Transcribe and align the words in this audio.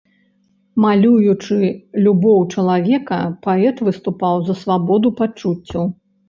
Малюючы 0.85 1.59
любоў 2.05 2.39
чалавека, 2.55 3.19
паэт 3.45 3.85
выступаў 3.89 4.35
за 4.49 4.57
свабоду 4.63 5.13
пачуццяў. 5.23 5.83